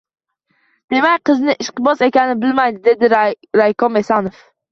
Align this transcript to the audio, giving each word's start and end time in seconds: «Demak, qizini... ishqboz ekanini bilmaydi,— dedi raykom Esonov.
«Demak, 0.93 1.19
qizini... 1.29 1.55
ishqboz 1.65 2.01
ekanini 2.07 2.41
bilmaydi,— 2.45 2.83
dedi 2.89 3.21
raykom 3.63 4.01
Esonov. 4.05 4.43